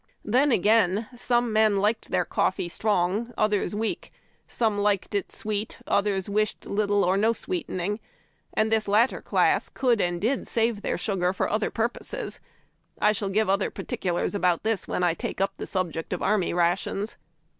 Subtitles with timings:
[0.25, 4.11] Then, again, some men liked tlseir coffee strong, others weak;
[4.47, 7.99] some liked it sweet, others wished little or no sweetening;
[8.51, 12.39] and this latter class could and did save their sugar for other purposes.
[12.99, 16.51] I shall give other particulars about this when I take up the subject of Army
[16.51, 17.15] Rations.